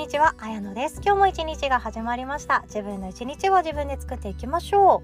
[0.00, 1.02] にちは、あやのです。
[1.04, 2.62] 今日も一日が始まりました。
[2.64, 5.02] 自分の一日は自分で作っていきましょ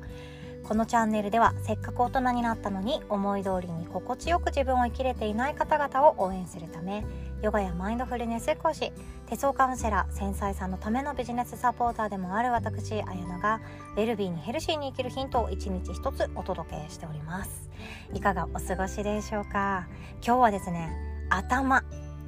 [0.63, 0.67] う。
[0.67, 7.05] このチャンネルではせっかく大人になったのに思い通りに心地よく自分を生きれていない方々を応援するため
[7.43, 8.91] ヨガやマインドフルネス講師
[9.27, 13.61] 手相カウンセラー繊細さんのためのビジネスサポーターでもある私あやのが
[13.97, 17.69] ウェルビーにヘルシーに生きるヒントを一日一つお届けしております。
[18.15, 19.87] いかがお過ごしでしょうか？
[20.25, 20.91] 今日はですね
[21.29, 21.85] 頭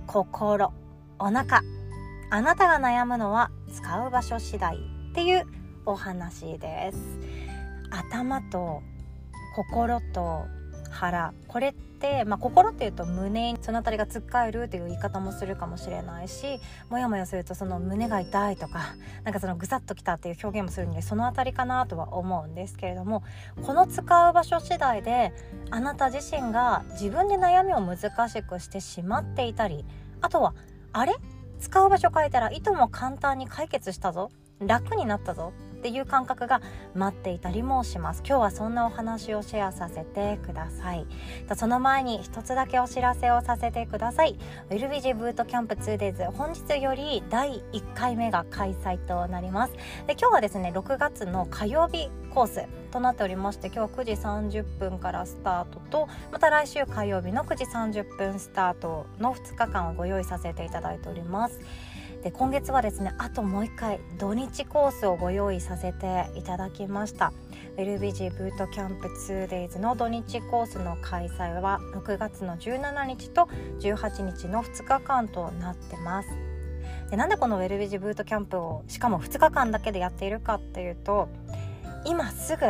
[0.06, 0.70] 心
[1.18, 1.62] お腹
[2.30, 5.46] あなたが悩むのは使う場所次第っていう
[5.86, 6.98] お話です
[7.90, 8.82] 頭と
[9.56, 10.44] 心と
[10.90, 16.60] 腹これって、まあ、心っていうと胸にその辺りがつっかえるという言い方もするかもしれないし
[16.90, 22.76] もやもやするとその胸が痛いとかなんかそのぐさっときたっていう表現もするのでその辺りかなとは思うんです。
[22.76, 23.22] けれども
[23.64, 25.32] この使う場所次第で
[25.70, 29.84] あなた自身が自分で悩みを難しくしてしまっていたり
[30.20, 30.54] あとは
[30.92, 31.14] あれ？
[31.58, 34.30] 使う場所変えたらいとも簡単に解決したぞ。
[34.60, 35.52] 楽になったぞ。
[35.78, 36.60] っていう感覚が
[36.94, 38.22] 待っていたりもします。
[38.26, 41.06] 今日はそんなお話をシェアさせてください。
[41.56, 44.36] その前に一つだけお知らせをさせてください。
[44.70, 49.72] ウェルビジブートキャンプ 2days 本日より第1回目が開催となります。
[50.06, 54.12] で今日はですね6月の火曜日コースとなっておりまして今日は9時
[54.60, 61.60] 30分からスタートとまた来週火曜日の9時30分スタートの2日間をご用意させていただいております。
[62.22, 67.32] で今月はですねあともう一回土日コースをご用意させていただきました。
[67.76, 76.28] ウェルビジブートキャンプ 2days の土日コースの開催は6月の17日と18日の2日間となってます。
[77.10, 81.28] でなんでこのウェルビジブートキャンプをしかも2日間だけでやっているかっていうと
[82.04, 82.66] 今すぐ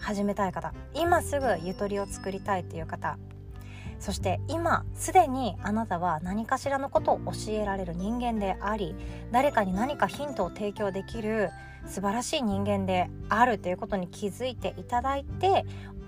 [0.00, 3.18] 始めたい方今すぐゆとりを作りたいっていう方
[3.98, 8.94] そして今すでにあなたは何かしらのことを教えられる人間であり
[9.32, 11.50] 誰かに何かヒントを提供できる
[11.86, 15.64] 素晴らしい人間であるということに気づいていただいて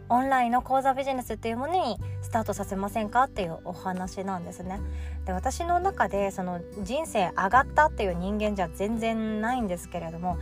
[0.08, 4.80] オンラインの講座ビジネスっていうものにスタートさせませんかっていうお話なんですね。
[5.24, 10.36] で私の中でその人生上がったっていう人間じゃ全然ないんですけれども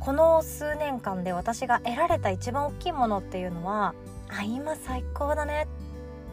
[0.00, 3.94] この数年間で私が得られた一番大きいものっていうのは
[4.30, 5.68] あ今最高だね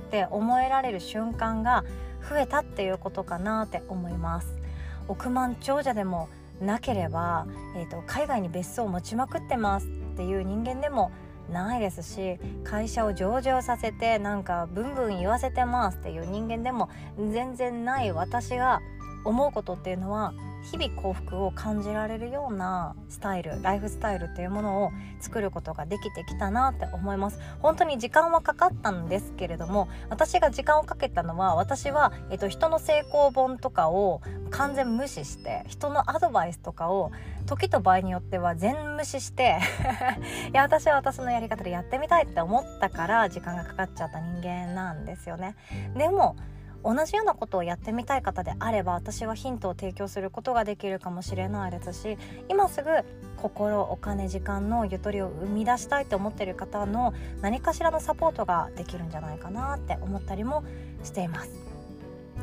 [0.09, 1.86] って思えられる瞬間が
[2.28, 4.58] 増えたっていうことかなって思います。
[5.08, 7.46] 億万長者でもなければ、
[7.78, 11.12] えーと、海外に別荘を持ちまくってますっていう人間でも
[11.52, 18.81] ないですし会社を上場させてなんかブンブン言わせてますっていう人間でも全然ない私が
[19.25, 20.34] 思うことっていうのは
[20.64, 27.40] 日々幸福を感じられるようなスタイルライフスタイルっていうものを作ることができてきたなって思います。
[27.62, 34.22] 本当に時間はかかったんですけれども私が時間をかけたのは私は、えっと、人の成功本とかを
[34.52, 37.12] 完全無視して人のアドバイスとかを
[37.46, 39.59] 時と場合によっては全無視して
[40.52, 45.56] いや私は私のやり方でやってみたいって思ったから時間がかかっちゃった人間なんですよね。
[45.96, 46.36] でも
[46.84, 52.18] 同じようなことをやってみたい方であれば私はヒントを提供することができるかもしれないですし
[52.50, 52.90] 今すぐ
[53.38, 60.64] 心お金時間のゆとりを生み出したいと思っている方の何かしらのサポートができるんじゃないかなって思ったりも
[61.04, 61.70] しています。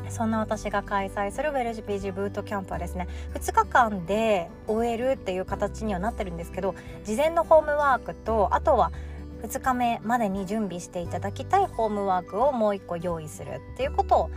[0.09, 8.91] そんな私が開催するウェルジピージブートキャンプはですね2日間で終えるっていう形にはなってるんですけど事前のホームワークとあとは
[9.43, 14.29] 2日目までに準備していただきたいホームワークをもう1個用意するっていうことを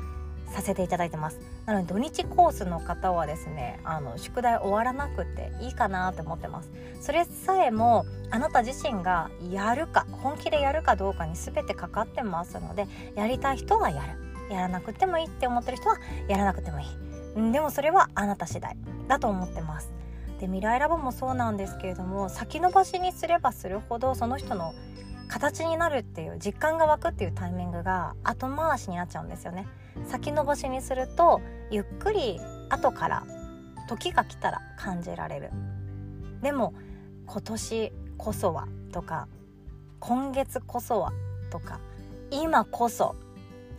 [0.53, 1.41] させていただいてます。
[1.67, 14.31] なので土日コースの方はですねあの宿題終わらなくていいかなって思ってますそれさえもあなた自身がやるか本気でやるかどうかに全てかかってますのでやりたい人はやる。
[14.53, 15.97] やらなくてもいいって思ってる人は
[16.27, 17.53] やらなくてもいい。
[17.53, 19.93] でもそれはあなた次第だと思ってます。
[20.41, 24.75] で未来ラボもそうなんですけれども先延ばしにすればするほどその人の
[25.31, 29.67] 形になるっていう実感が湧くっていうタイミングが後回しになっちゃうんですよね。
[30.09, 31.41] 先延ばしにすると
[31.71, 33.25] ゆっくり後から
[33.89, 35.51] 時が来たら感じられる。
[36.43, 36.75] でも
[37.27, 39.29] 今年こそはとか
[40.01, 41.13] 今月こそは
[41.51, 41.79] とか
[42.31, 43.15] 今こそ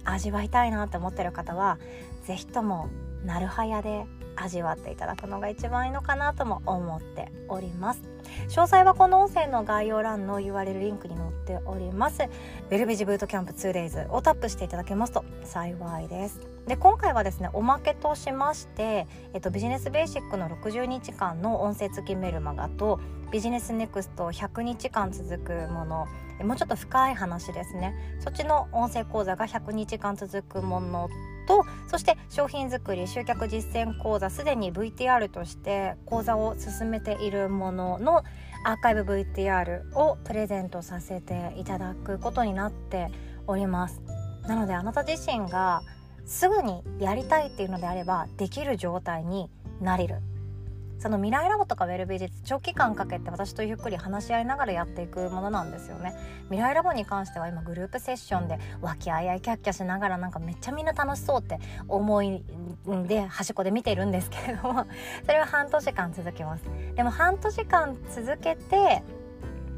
[0.06, 1.78] 味わいたいなって思ってる方は
[2.26, 2.88] 是非とも
[3.26, 8.02] なるはやで味わっていただくのが一番いいのかなとも思っております。
[8.50, 12.24] 詳細はこの音声の概要欄の URL リンクに載っております。
[12.24, 16.40] ウェルビジブートキャンプ 2days をタップしていただけますと幸いです。
[16.68, 23.00] で今回はですねおまけとしまして、えっと、ビジネスベーシックの60日間の音声付きメルマガと
[23.32, 26.08] ビジネスネクスト100日間続くもの
[26.44, 27.96] もうちょっと深い話ですね。
[28.20, 31.10] そっちの音声講座が100日間続くもの
[31.48, 38.24] とそして商品作り集客実践講座すでに VTR として講座を進めているものの
[38.64, 43.10] アーカイブ VTR をプレゼントさせていただくことになって
[43.48, 44.02] おります。
[44.48, 45.82] なのであなた自身が
[46.26, 49.50] すぐにやりたいっていうのであればできる状態に
[49.80, 50.22] なれる。
[51.02, 56.14] その未来ラボとかウェルビー術長期間かけて私とゆっくり話し合いながらやっていくものなんですよね。
[56.46, 61.58] 未来ラボに関しては今グループセッションで和気あいあいキャッキャしながらなんかめっちゃみんな楽しそうって
[61.88, 62.44] 思い
[63.08, 64.86] で端っこで見てるんですけれども
[65.26, 66.64] それは半年間続きます。
[66.96, 69.02] でも半年間続けて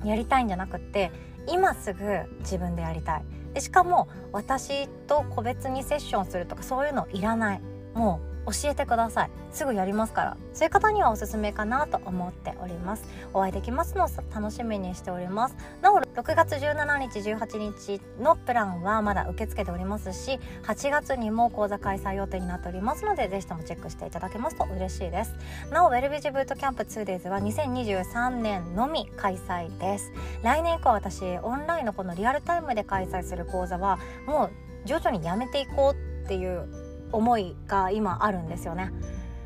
[0.04, 1.10] やりたいんじゃなくって
[1.48, 2.04] 今すぐ
[2.40, 3.24] 自分でやりたい。
[3.54, 7.62] でしかも私と個別にセッションするとかそういうのいらない。
[7.94, 9.30] もう教えてください。
[9.51, 10.38] すぐやりますから。
[10.54, 13.06] そういう方にはおすすめかなと思っております。
[13.34, 15.56] お会いできますのを楽しみにしております。
[15.81, 25.34] なお6月17日18日のプランはまだ受け付けておりますし8月にも講座開催予定になっておりますのでぜひともチェックしていただけますと嬉しいです。
[25.72, 30.12] なおウェルビジブートキャンプ 2days は2023年のみ開催です。
[30.44, 33.98] 来年以降私オンラインのこのリアルタイムで開催する講座は
[34.28, 34.51] もう
[34.86, 36.82] 徐々にやめていこうっていう
[37.13, 38.92] 思いが今あるんですよね。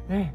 [0.10, 0.32] うん。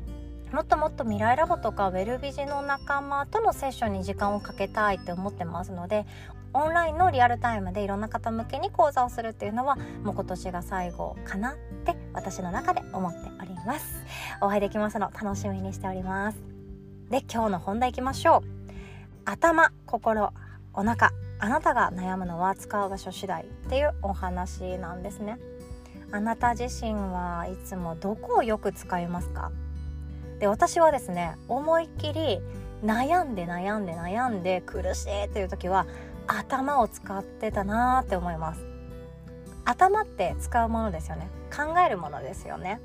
[0.54, 6.04] もっともっと未来ラボとかウェルビジの仲間とのセッションに時間をかけたいって思ってますので
[6.52, 11.54] オンラインのリアルタイムでいろんな方向けに講座をするっていうのはもう今年が最後かなっ
[11.86, 14.04] て私の中で思っております。
[14.42, 16.38] お会いできますの楽しみにしております。
[17.08, 18.70] で今日の本題いきましょう。
[19.24, 20.32] 頭心
[20.74, 21.12] お腹。
[21.42, 25.40] あなたが悩むのは使う場所次第っていうお話なんですね
[26.14, 29.50] あなた自身はいつもどこをよく使いますか？
[30.40, 32.40] で私はですね思いっきり
[32.84, 35.86] 悩んで悩んで悩んで苦しいっていう時は
[36.26, 38.60] 頭を使ってたなーって思います。
[39.64, 41.28] 頭って使うものですよね。
[41.50, 42.80] 考えるものですよね。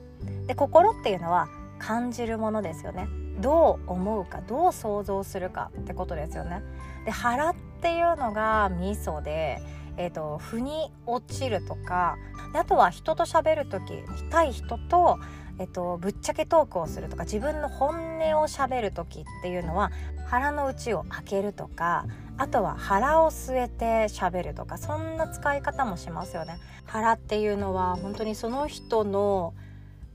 [0.46, 1.50] で心っていうのは
[1.80, 3.10] 感じるものですよね。
[3.42, 6.62] どう思うかどう想像するかってことですよね。
[7.04, 9.60] で腹っていうのが味噌で
[9.98, 12.18] えーと、腑に落ちるとか
[12.54, 15.20] あとは人と喋る時対人と,、
[15.60, 19.92] えーと、ぶっちゃけトークをするとか自分の本音を喋る時っていうのは
[20.28, 22.06] 腹の内を開けるとか
[22.38, 26.60] あとは腹を据えて喋るとかそんな使い方もしますよね。
[26.86, 29.54] 腹っていうのは本当にその人の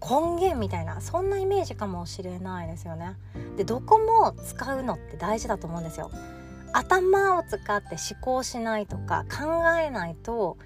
[0.00, 3.16] 根源みたいなそんなイメージかもしれないですよね。
[3.56, 6.10] でどこも使うのって大事だと思うんですよ。
[6.72, 10.56] 頭を使って思考しないとか考えないと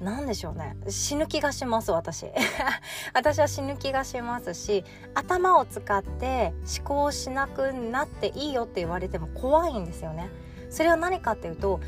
[0.00, 0.76] 何でしょうね。
[0.88, 2.26] 死ぬ気がします私。
[3.14, 4.84] 私は死ぬ気がしますし
[5.14, 10.28] 頭を使って思考しなくなっていいよって言われても怖いんですよね。
[10.68, 11.80] それは何かっていうと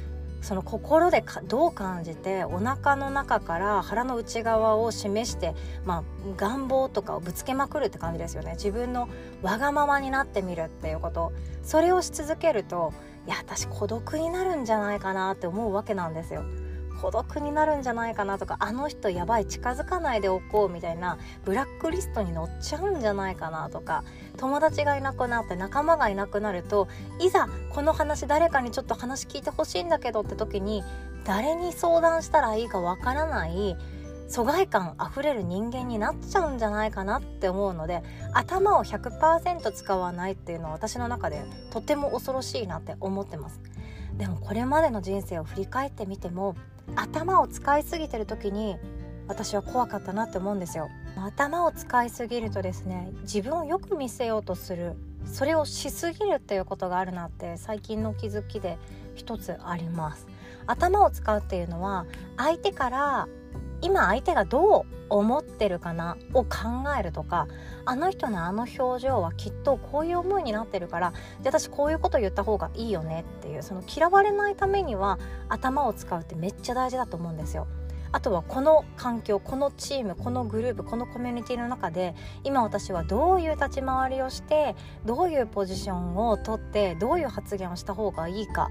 [0.42, 5.54] その心でどう感じてお腹の中から腹の内側を示して、
[5.84, 6.02] まあ、
[6.36, 9.08] 願望とかをぶつけまくるって感じですよね自分の
[9.42, 12.92] わがままになってみるっていうことそれをし続けると
[13.26, 16.44] いや私孤独になるんじゃないかなって思うわけなんですよ。
[17.00, 24.04] 孤独になるんじゃないかなとかあの人やばい近づかないでおこうみたいなブラックリストに載っちゃうんじゃないかなとか
[24.36, 26.88] 友達がいなくなって仲間がいなくなると
[27.20, 30.82] いざこの話誰かにちょっと話聞いてほしいんだけどって時に
[31.24, 33.76] 誰に相談したらいいかわからない
[34.28, 43.60] 疎外感あふれる人間になっちゃうんじゃないかなって思うので頭を100%使わないっていうのは私の中でとても恐ろしいなって思ってます。
[44.16, 46.56] でもこれまでの人生を振り返ってみても
[46.94, 48.76] 頭を使いすぎてる時に
[49.28, 50.88] 私は怖かったなって思うんですよ。
[51.24, 54.94] 頭を使いすぎるとですね自分をよく見せようとする
[55.24, 58.78] それをしすぎるっていうことがあるなって最近の気づきで
[59.14, 60.26] 一つあります
[60.66, 62.06] 頭を使うっていうのは
[62.36, 63.28] 相手から
[63.82, 66.48] 今相手がどう思ってるかなを考
[66.98, 67.46] えるとか
[67.84, 75.18] あの人のあの表情はきっとこういう思いになってるからじゃあ私こういうこと言った方がいいよねっていうその嫌われないためには
[75.48, 77.66] 頭を使うってめっちゃ大事だと思うんですよ。
[78.16, 88.70] あとはこの環境このチームこのグループこのコミュニティの中で今私はどういう立ち回りをしてどういうポジションをとってどういう発言をした方がいいか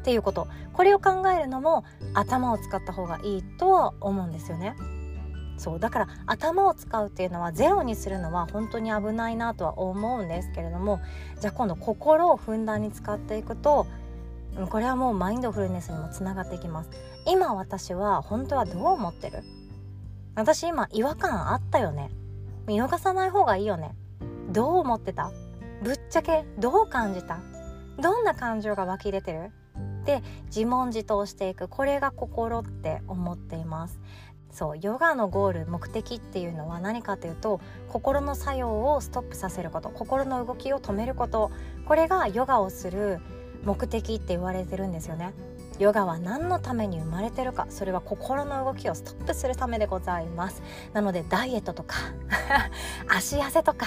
[0.00, 4.74] っていうことこれを考えるのも頭を使った方がいいとは思うんですよね。
[5.56, 11.00] そうだから頭を使うっていうのはゼロにするのは本当に危ないなとは思うんですけれども
[11.38, 13.86] じゃあ今度心をふんだんに使っていくと
[14.68, 16.90] これはもうマインドフルネスにもつながってきます。
[17.26, 19.42] 今私は本当はどう思ってる？
[20.34, 22.10] 私今違和感あったよね？
[22.66, 23.94] 見逃さない方がいいよね？
[24.50, 25.32] どう思ってた？
[25.82, 27.38] ぶっちゃけどう感じた？
[28.00, 29.50] どんな感情が湧き出てる？
[30.04, 31.68] で自問自答していく。
[31.68, 33.98] これが心って思っています。
[34.50, 39.90] そうヨガのゴール目的っていうのは何かというと心の作用をストップさせること。
[39.90, 41.50] 心の動きを止めること。
[41.86, 43.20] これがヨガをする
[43.64, 45.32] 目的って言われてるんですよね。
[45.78, 47.66] ヨガは何のために生まれてるか。
[47.70, 50.62] それは心の動きをストップするためでございます。
[50.92, 51.96] なのでダイエットとか
[53.08, 53.86] 足痩せとか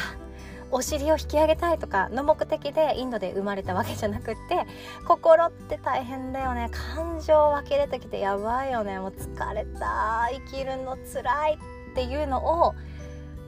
[0.72, 4.66] お尻を引き上げたいとかの目的でインドで生まれたわけじゃなくって
[5.06, 6.70] 心って大変だよね。
[6.72, 8.98] 感情湧き出てきてやばいよね。
[8.98, 11.60] もう疲れた生きるのつらい
[11.92, 12.74] っていうのを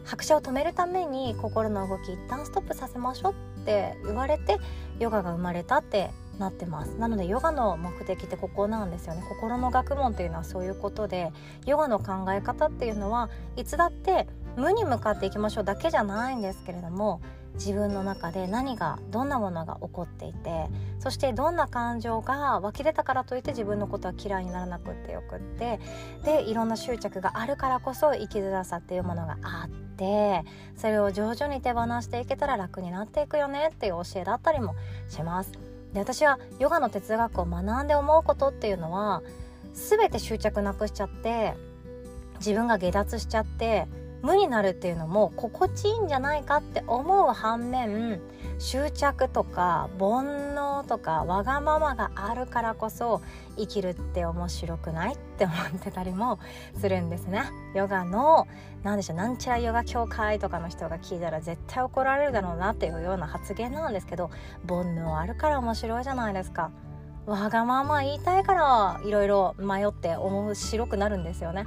[0.05, 4.57] 拍車を止めるために心の動き一旦ストップさせましょうって言われて
[4.99, 6.95] ヨガが生まれたってなってます。
[6.97, 9.23] なのでヨガの目的ってここなんですよね。
[9.27, 11.31] 心の学問というのはそういうことで
[11.65, 17.21] ヨガの考え方っていうのはいつだって無に向かっていきましょうだけじゃないんですけれども
[17.55, 20.67] 自分の中で何がどんなものが起こっていて
[20.99, 25.79] そしてどんな感情が湧き出たからといって自分のことは嫌いにならなくってよくって
[26.23, 30.43] でいろんな執着があるからこそ生きづらさっていうものがあって
[30.75, 34.75] それを徐々に手放していけたら楽になっていくよねっていう教えだったりも
[35.07, 35.51] します。
[35.93, 39.21] で私はヨガの哲学を学んで思うことっていうのは
[39.73, 41.53] 全て執着なくしちゃって
[42.37, 43.87] 自分が下脱しちゃって
[44.25, 48.19] 無になるっていうのも心地いいんじゃないかって思う反面
[48.57, 53.21] 執着とか煩悩とかわがままがあるからこそ
[53.55, 56.39] 生きるって面白くないって思ってたりも
[56.79, 57.43] するんですね。
[57.75, 58.47] ヨガの
[58.81, 64.31] 何でしょうなんちゃらヨガ協会とかの人が聞いたら絶対怒られるだろうなっていうような発言なんですけど
[64.67, 66.71] 煩悩あるから面白いじゃないですか。
[67.27, 71.65] わがまま言いたいからいろいろ迷って面白くなるんですよね。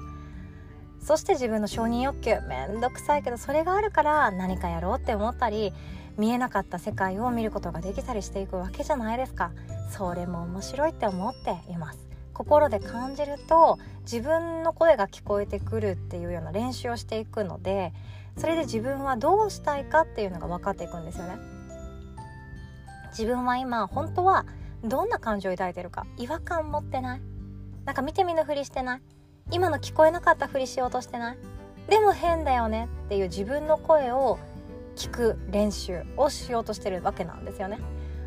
[1.00, 5.72] そして自分の承認欲求めんどくさいけどそれがあるから何かやろうって思ったり
[6.18, 9.52] 見えなかった世界を見ることができたりしていくわけじゃないですか。
[9.90, 12.08] それも面白いって思っています。
[12.34, 17.92] 心で感じると自分の声が聞こえてくるっていうような練習をしていくので
[18.36, 21.36] それで自分はどうしたいかっていうのが分かっていくんですよね。
[23.10, 24.44] 自分は今本当は
[24.84, 27.20] どんな感情を抱いてるか違和感持ってない
[27.84, 29.02] なんか見て見ぬふりしてない
[29.50, 31.38] 今の聞こえなかったふりしようとしてない？
[31.88, 32.88] でも変だよね？
[33.06, 34.38] っていう自分の声を
[34.96, 37.78] 聞く練習をしようとしてるわけなんですよね。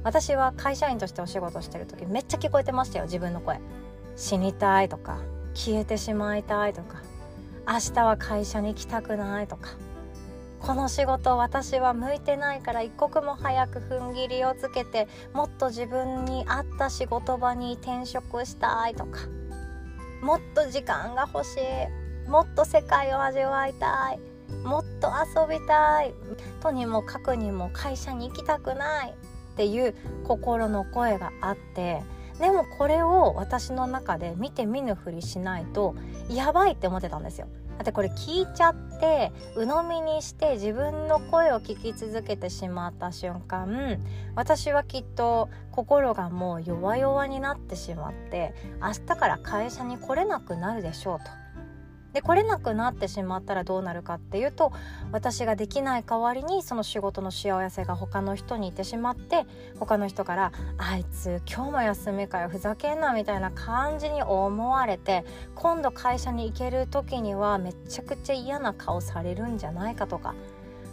[0.03, 3.59] 私は会社員としてお仕事してる時めっちゃ聞こえてましたよ自分の声。
[4.15, 5.19] 死にたいとか
[5.53, 7.01] 消えてしまいたいとか。
[7.67, 9.69] 明日は会社に行きたくないとか。
[10.59, 19.19] この仕事私は向いてないから一刻も早く踏ん切りをつけてもっと自分に合った仕事場に転職したいとか。
[20.21, 22.29] もっと時間が欲しい。
[22.29, 24.19] もっと世界を味わいたい。
[24.63, 25.11] もっと
[25.41, 26.13] 遊びたい。
[26.61, 29.09] とにもかくにも会社に行きたくない。
[29.09, 32.01] っていう心の声があって
[32.41, 35.95] でもこれを私の中で見て見ぬふりしないと
[36.27, 37.47] やばいって思ってたんですよ。
[37.77, 43.97] だってこれ聞いちゃって鵜呑みにして自分の声を聞き続けてしまった瞬間
[44.35, 51.40] 私はきっと心がもう弱々になってしまって明日から会社に来れなくなるでしょうと。
[52.13, 54.71] で来れなくなってしまったらどうなるかっていうと
[55.11, 59.45] 私ができない代わりにその仕事の幸せが他の人にいてしまって
[59.79, 65.25] 他の人から「あいつ今日も休みかよふざけんな」みたいな感じに思われて
[65.55, 70.35] 今度会社に行ける時にはめちゃくちゃ嫌な顔されるんじゃないかとか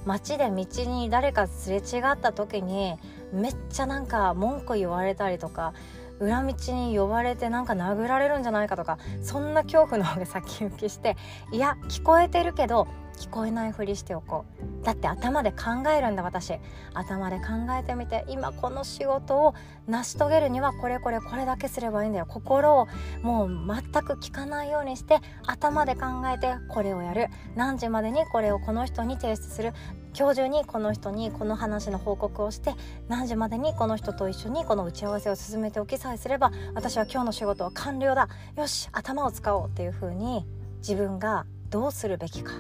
[0.04, 2.96] 街で道に誰かすれ違った時に
[3.32, 5.75] めっちゃなんか文句言われたりとか
[6.20, 11.16] 裏道に呼ばれてなんか殴られるんじゃないかとかそんな恐怖の方が先行きして
[11.52, 14.44] いや聞こえてるけど聞こえないふりしておこ
[14.82, 14.84] う。
[14.84, 16.54] だって頭で考えるんだ私。
[16.94, 17.44] 頭で考
[17.78, 19.54] えてみて今この仕事を
[19.88, 22.26] 成し遂げるにはこれこれこれだけすればいいんだよ。
[22.26, 22.87] 心を
[23.22, 27.26] もう全く聞かないようにして頭で考えてこれをやる。
[27.56, 29.72] 何時までにこれをこの人に提出する。
[30.18, 32.75] 今日中にこの人にこの話の報告をして
[33.08, 38.28] 何時までにこの人と一緒にこの打ち合わせを進めておきさえすれば私は今日の仕事は完了だ。
[38.56, 40.46] よし頭を使おうっていう風に
[40.78, 42.52] 自分がどうするべきか。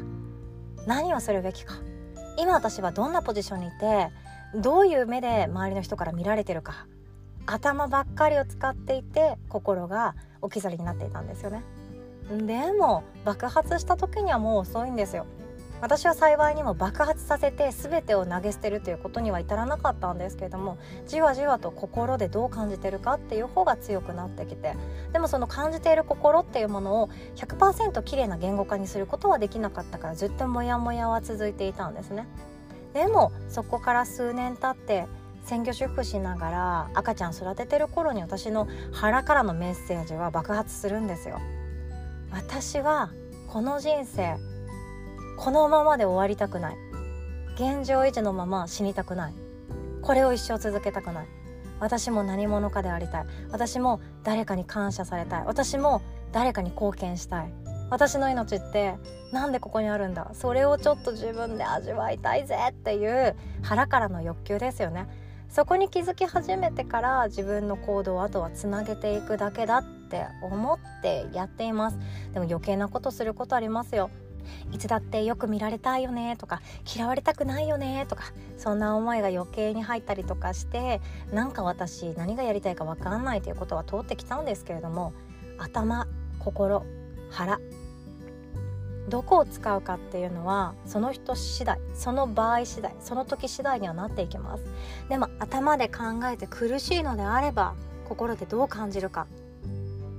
[0.86, 1.74] 何をするべきか。
[2.38, 4.10] 今私はどんなポジションにいて
[4.54, 6.86] どういう目で周りの人から見られてるか。
[7.46, 11.62] 頭ばっかりを使っていて心が置き去りになっていたんですよね。
[12.30, 15.26] でも爆発した時にはもう遅いんですよ。
[15.80, 24.74] 私は幸いにも爆発させて全てを投げ捨てるということには至らなかったんですけれどもじわじわと心でどう感じてるかっていう方が強くなってきて
[25.12, 32.26] でもその感じている心っていうものを100%綺麗な言語化にすることはできなかったからずっとモヤモヤは続いていたんですね。
[32.94, 35.06] でもそこから数年経って
[35.44, 41.38] 専業主婦しながら赤ちゃん育ててる頃に私の腹からのメッセージは爆発するんですよ。
[42.32, 43.10] 私は
[43.46, 44.36] この人生
[45.38, 46.76] このままで終わりたくない。
[47.54, 49.34] 現状維持のまま死にたくない。
[50.02, 51.26] これを一生続けたくない。
[51.78, 53.26] 私も何者かでありたい。
[53.52, 55.44] 私も誰かに感謝されたい。
[55.46, 56.02] 私も
[56.32, 57.52] 誰かに貢献したい。
[57.88, 58.96] 私の命って
[59.32, 60.28] なんでここにあるんだ。
[60.32, 65.06] それをちょっと自分で味わいたいぜっていう腹からの欲求ですよね。
[65.48, 71.98] そこに気づき始めてから自分の行動をあとはつなげていくだけだって思ってやっています。
[72.34, 74.10] でも余計なことすることありますよ。
[74.72, 76.60] いつだってよく見られたいよねとか
[76.96, 78.24] 嫌われたくないよねとか
[78.56, 81.00] そんな思いが余計に入ったりとかして
[81.32, 85.12] なんか私何がやりたいか分かんないということは通ってきたんですけれども
[85.58, 86.06] 頭
[86.38, 86.82] 心
[87.30, 87.58] 腹
[89.08, 94.64] どこを使うかっていうのはその人次第その場合次第その時次第にはなっていきます。
[95.08, 97.74] でも頭で考えて苦しいのであれば
[98.08, 99.26] 心でどう感じるか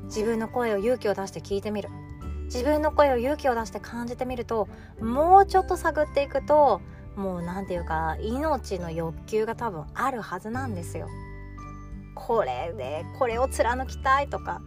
[0.05, 1.89] 自分の声を勇気を出して聞いてみる。
[2.49, 4.67] 自分の声を勇気を出して感じてみると
[4.99, 6.81] もうちょっと探っていくと
[7.15, 11.07] もう何て言うか命の欲求が多分あるはずなんですよ。
[12.15, 14.61] これでこれを貫きたいとか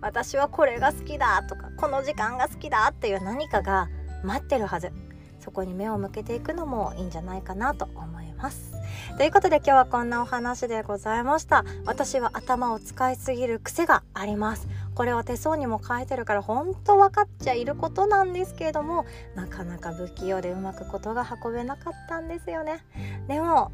[0.00, 3.88] 私はこれが好きだとかこの時間が好きだっていう何かが
[4.22, 4.92] 待ってるはず。
[5.38, 8.72] そこに目を向けていくのもいいんじゃないかなと思います。
[9.16, 11.64] ということで今日はこんなお話でございました。
[11.84, 14.66] 私は頭を使いすぎる癖があります。
[14.96, 22.82] これは手相にも書いてるから本当分かっちゃいることなんですけれどもなかなか不器用でうまくことが運べなかったんですよね。
[23.28, 23.70] でも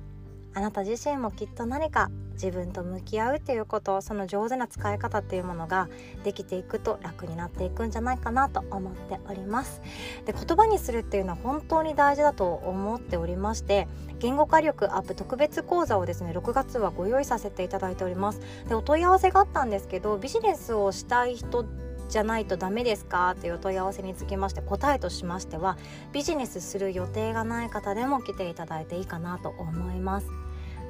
[0.54, 5.88] あなた自身もきっと何か自分と向き合うっていうことその上手な使い方っていうものが
[6.24, 9.80] できていくと楽になっていくんじゃないかなと思っております。
[10.24, 13.86] で言葉にするっていうのは本当に大事だと思っておりまして
[14.18, 18.40] 言語化力アップ特別講座をですね6月はご用意させていただいております。
[18.68, 21.64] でお問い合わせがあったんですけどビジネスをしたい人
[22.08, 25.78] じゃないとダメですかという問い合わせにつきまして答えとしましては
[26.12, 30.41] ビジネスする予定がない方でも来ていただいていいかなと思います。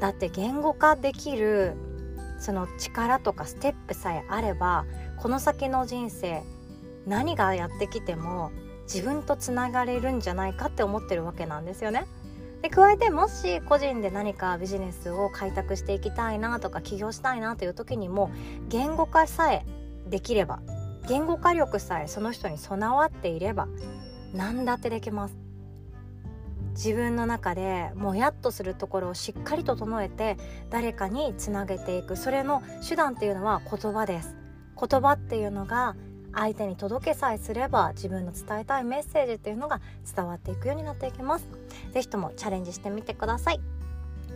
[0.02, 1.74] だって言語化できる
[2.40, 4.84] その力とかステップさえあれば
[5.16, 6.42] この先の人生
[7.06, 8.50] 何がやってきても
[8.92, 12.06] 自分とつながれるんじゃないかって思ってるわけなんですよね。
[12.62, 18.32] で加えてもし個人で何かビジネスを開拓していきたいなとか起業したいなという時にも
[18.68, 19.64] 言語化さえ
[20.08, 20.62] できれば
[21.06, 23.68] 言語化力さえその人に備わっていれば
[24.34, 25.41] 何だってできます
[26.72, 30.36] 自分の中でもやっとするところをしっかり整えて
[30.70, 32.16] 誰かにつなげていく。
[32.16, 34.34] それの手段っていうのは言葉です。
[34.78, 35.96] 言葉っていうのが
[36.34, 39.80] 相手に届けさえすれば自分の伝えたいメッセージっていうのが
[40.14, 41.46] 伝わっていくようになっていきます。
[41.92, 43.60] 是非ともチャレンジしてみてください。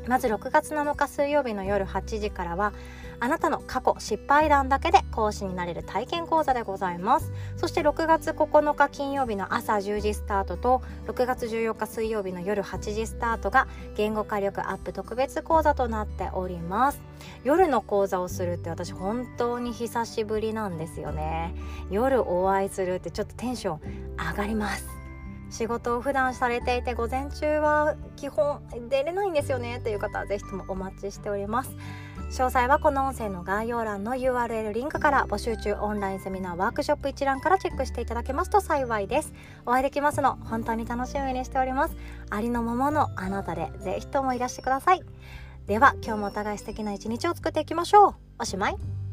[0.06, 2.72] まず6月7日水曜日の夜8時からは
[3.18, 7.32] あなたの過去失敗談だけで講師になれる体験講座でございます。
[7.56, 17.00] そして6月9日金曜日の朝10時スタートと6月14日水曜日の夜8時スタートが言語化力アップ特別講座となっております。
[17.42, 21.54] 夜の講座をするって私本当に久しぶりなんですよね。
[21.90, 23.80] 夜お会いするってちょっとテンション
[24.18, 24.95] 上がります。
[25.50, 31.76] 仕事を普段されていて午前中は基本出れないんですよねという方はぜひともお待ちしております。
[32.30, 35.74] 詳細はこの音声の概要欄の URL リンクから募集中。
[35.74, 39.32] オンラインセミナーワークショップ一覧からチェックしていただけますと幸いです。
[39.64, 41.96] お会いできますの本当に楽しみにしております。
[42.30, 45.02] ありのままのあなたでぜひともいらしてください。
[45.66, 48.14] では今日もお互い素敵な一日を作っていきましょう。
[48.40, 49.05] おしまい。